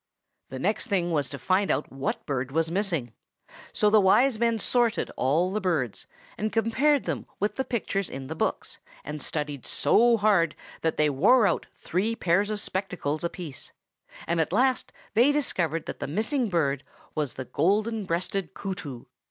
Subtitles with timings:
[0.49, 3.13] The next thing was to find out what bird was missing.
[3.71, 6.07] So the Wise Men sorted all the birds,
[6.39, 11.11] and compared them with the pictures in the books, and studied so hard that they
[11.11, 13.73] wore out three pairs of spectacles apiece;
[14.25, 16.83] and at last they discovered that the missing bird
[17.13, 19.05] was the "Golden breasted Kootoo."